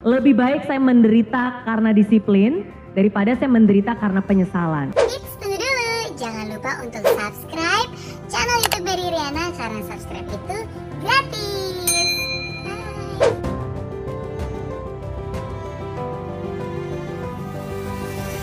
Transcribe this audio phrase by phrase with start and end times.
[0.00, 2.64] Lebih baik saya menderita karena disiplin
[2.96, 4.96] daripada saya menderita karena penyesalan.
[4.96, 6.16] Eits, tunggu dulu.
[6.16, 7.92] Jangan lupa untuk subscribe
[8.32, 10.56] channel YouTube Berry Riana karena subscribe itu
[11.04, 12.08] gratis.
[12.64, 13.28] Bye.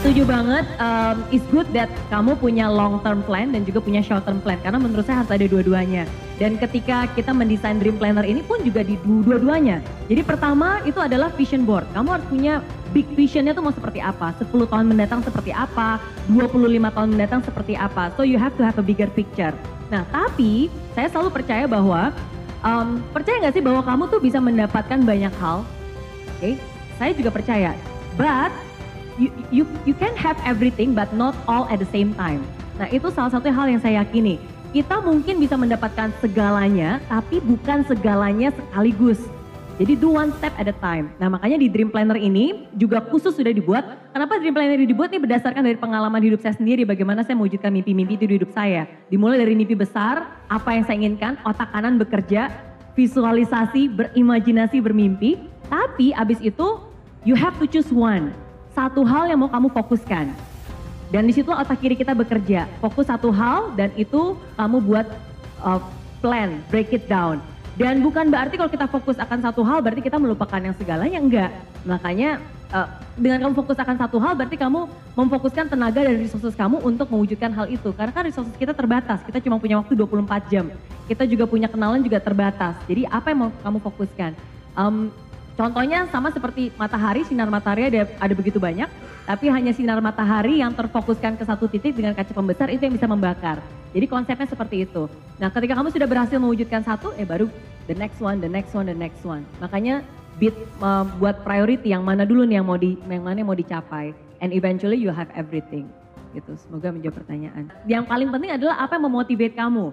[0.06, 4.30] Setuju banget, um, it's good that kamu punya long term plan dan juga punya short
[4.30, 6.06] term plan karena menurut saya harus ada dua-duanya.
[6.38, 9.82] Dan ketika kita mendesain dream planner ini pun juga di dua-duanya.
[10.08, 11.84] Jadi pertama itu adalah vision board.
[11.92, 12.64] Kamu harus punya
[12.96, 16.00] big visionnya tuh mau seperti apa, 10 tahun mendatang seperti apa,
[16.32, 18.16] 25 tahun mendatang seperti apa.
[18.16, 19.52] So you have to have a bigger picture.
[19.92, 22.16] Nah tapi saya selalu percaya bahwa,
[22.64, 25.68] um, percaya nggak sih bahwa kamu tuh bisa mendapatkan banyak hal.
[26.40, 26.56] Oke,
[26.96, 27.76] saya juga percaya.
[28.16, 28.56] But
[29.20, 32.48] you, you you can have everything but not all at the same time.
[32.80, 34.40] Nah itu salah satu hal yang saya yakini.
[34.72, 39.20] Kita mungkin bisa mendapatkan segalanya, tapi bukan segalanya sekaligus.
[39.78, 41.14] Jadi do one step at a time.
[41.22, 44.10] Nah makanya di Dream Planner ini juga khusus sudah dibuat.
[44.10, 45.14] Kenapa Dream Planner dibuat?
[45.14, 46.82] Ini berdasarkan dari pengalaman hidup saya sendiri.
[46.82, 48.90] Bagaimana saya mewujudkan mimpi-mimpi itu di hidup saya.
[49.14, 52.50] Dimulai dari mimpi besar, apa yang saya inginkan, otak kanan bekerja,
[52.98, 55.46] visualisasi, berimajinasi, bermimpi.
[55.70, 56.82] Tapi abis itu
[57.22, 58.34] you have to choose one.
[58.74, 60.34] Satu hal yang mau kamu fokuskan.
[61.14, 62.66] Dan di situ otak kiri kita bekerja.
[62.82, 65.06] Fokus satu hal dan itu kamu buat
[65.62, 65.78] uh,
[66.18, 67.38] plan, break it down.
[67.78, 71.52] Dan bukan berarti kalau kita fokus akan satu hal berarti kita melupakan yang segalanya, enggak.
[71.86, 72.42] Makanya
[72.74, 77.06] uh, dengan kamu fokus akan satu hal berarti kamu memfokuskan tenaga dan resources kamu untuk
[77.14, 77.94] mewujudkan hal itu.
[77.94, 80.74] Karena kan resources kita terbatas, kita cuma punya waktu 24 jam.
[81.06, 82.82] Kita juga punya kenalan juga terbatas.
[82.90, 84.32] Jadi apa yang mau kamu fokuskan?
[84.74, 85.14] Um,
[85.58, 88.86] Contohnya sama seperti matahari, sinar matahari ada, ada begitu banyak,
[89.28, 93.12] tapi hanya sinar matahari yang terfokuskan ke satu titik dengan kaca pembesar itu yang bisa
[93.12, 93.60] membakar.
[93.92, 95.12] Jadi konsepnya seperti itu.
[95.36, 97.52] Nah ketika kamu sudah berhasil mewujudkan satu, eh baru
[97.92, 99.44] the next one, the next one, the next one.
[99.60, 100.00] Makanya
[100.40, 103.60] bit uh, buat priority yang mana dulu nih yang mau di, yang mana yang mau
[103.60, 104.16] dicapai.
[104.40, 105.92] And eventually you have everything.
[106.32, 106.56] Gitu.
[106.64, 107.68] Semoga menjawab pertanyaan.
[107.84, 109.92] Yang paling penting adalah apa yang memotivate kamu.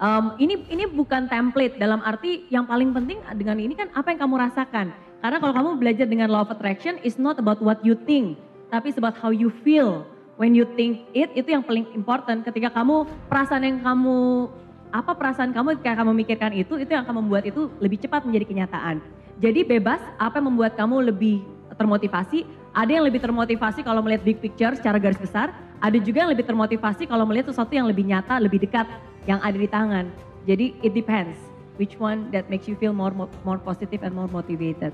[0.00, 4.24] Um, ini ini bukan template dalam arti yang paling penting dengan ini kan apa yang
[4.24, 4.96] kamu rasakan.
[5.20, 8.94] Karena kalau kamu belajar dengan law of attraction, it's not about what you think, tapi
[8.94, 10.06] it's about how you feel
[10.40, 11.28] when you think it.
[11.36, 12.46] Itu yang paling important.
[12.46, 14.48] Ketika kamu perasaan yang kamu
[14.90, 18.46] apa perasaan kamu ketika kamu memikirkan itu, itu yang akan membuat itu lebih cepat menjadi
[18.48, 19.02] kenyataan.
[19.42, 21.44] Jadi bebas apa yang membuat kamu lebih
[21.76, 22.46] termotivasi.
[22.70, 25.50] Ada yang lebih termotivasi kalau melihat big picture secara garis besar.
[25.82, 28.86] Ada juga yang lebih termotivasi kalau melihat sesuatu yang lebih nyata, lebih dekat
[29.26, 30.06] yang ada di tangan.
[30.44, 31.36] Jadi it depends
[31.80, 34.92] which one that makes you feel more more positive and more motivated.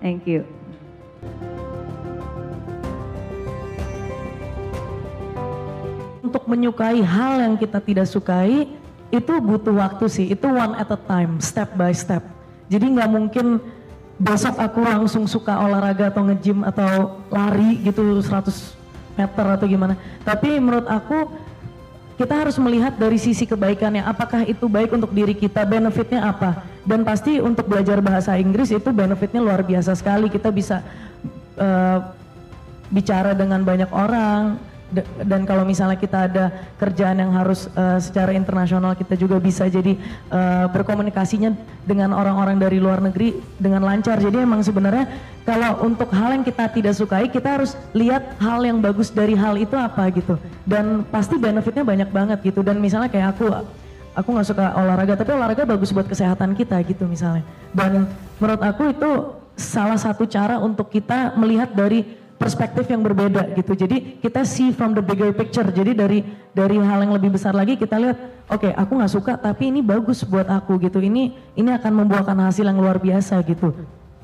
[0.00, 0.42] Thank you.
[6.32, 8.64] Untuk menyukai hal yang kita tidak sukai
[9.12, 10.32] itu butuh waktu sih.
[10.32, 12.24] Itu one at a time, step by step.
[12.72, 13.60] Jadi nggak mungkin
[14.16, 18.48] besok aku langsung suka olahraga atau nge-gym atau lari gitu 100
[19.12, 20.00] meter atau gimana.
[20.24, 21.36] Tapi menurut aku
[22.16, 27.04] kita harus melihat dari sisi kebaikannya apakah itu baik untuk diri kita benefitnya apa dan
[27.04, 30.80] pasti untuk belajar bahasa Inggris itu benefitnya luar biasa sekali kita bisa
[31.60, 32.00] uh,
[32.88, 34.71] bicara dengan banyak orang
[35.24, 36.44] dan kalau misalnya kita ada
[36.76, 39.96] kerjaan yang harus uh, secara internasional kita juga bisa jadi
[40.28, 41.56] uh, berkomunikasinya
[41.88, 44.20] dengan orang-orang dari luar negeri dengan lancar.
[44.20, 45.08] Jadi emang sebenarnya
[45.48, 49.56] kalau untuk hal yang kita tidak sukai kita harus lihat hal yang bagus dari hal
[49.56, 50.36] itu apa gitu.
[50.68, 52.60] Dan pasti benefitnya banyak banget gitu.
[52.60, 53.48] Dan misalnya kayak aku
[54.12, 57.42] aku nggak suka olahraga tapi olahraga bagus buat kesehatan kita gitu misalnya.
[57.72, 59.10] Dan menurut aku itu
[59.56, 63.78] salah satu cara untuk kita melihat dari perspektif yang berbeda gitu.
[63.78, 65.62] Jadi kita see from the bigger picture.
[65.70, 68.18] Jadi dari dari hal yang lebih besar lagi kita lihat,
[68.50, 70.98] oke okay, aku nggak suka tapi ini bagus buat aku gitu.
[70.98, 73.70] Ini ini akan membuahkan hasil yang luar biasa gitu.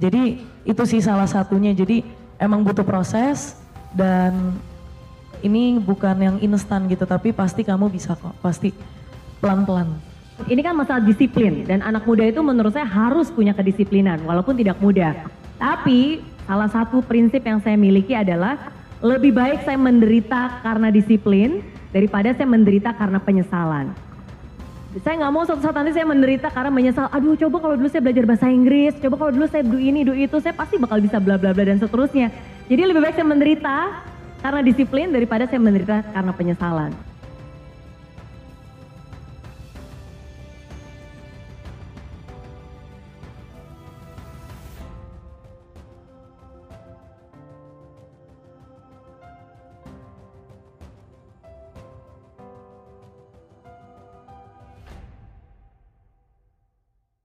[0.03, 1.71] Jadi itu sih salah satunya.
[1.71, 2.03] Jadi
[2.43, 3.55] emang butuh proses
[3.95, 4.59] dan
[5.39, 7.07] ini bukan yang instan gitu.
[7.07, 8.35] Tapi pasti kamu bisa kok.
[8.43, 8.75] Pasti
[9.39, 9.95] pelan-pelan.
[10.47, 14.79] Ini kan masalah disiplin dan anak muda itu menurut saya harus punya kedisiplinan walaupun tidak
[14.79, 15.27] mudah.
[15.59, 18.73] Tapi salah satu prinsip yang saya miliki adalah
[19.05, 21.61] lebih baik saya menderita karena disiplin
[21.93, 23.93] daripada saya menderita karena penyesalan.
[25.05, 27.07] Saya nggak mau suatu saat nanti saya menderita karena menyesal.
[27.13, 30.17] Aduh, coba kalau dulu saya belajar bahasa Inggris, coba kalau dulu saya do ini, do
[30.17, 32.33] itu, saya pasti bakal bisa bla bla bla dan seterusnya.
[32.67, 33.77] Jadi lebih baik saya menderita
[34.41, 36.91] karena disiplin daripada saya menderita karena penyesalan.